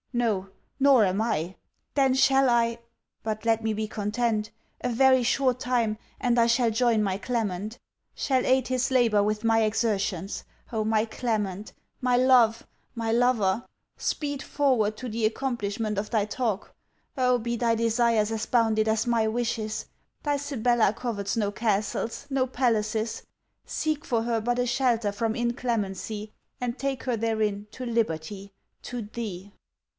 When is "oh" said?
10.73-10.83, 17.15-17.37